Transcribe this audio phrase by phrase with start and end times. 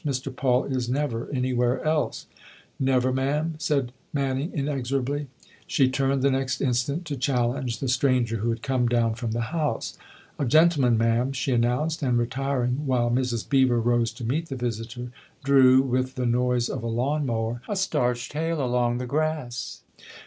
[0.03, 0.35] 11 Mr.
[0.35, 2.25] Paul is never anywhere else!""
[2.79, 5.27] Never, ma'am," said Manning inexorably.
[5.67, 9.51] She turned the next instant to challenge the stranger who had come down from the
[9.53, 9.99] house."
[10.39, 13.47] A gentleman, ma'am," she announced; and, retiring while Mrs.
[13.47, 15.11] Beever rose to meet the visitor,
[15.43, 19.81] drew, with the noise of a lawn mower, a starched tail along the grass.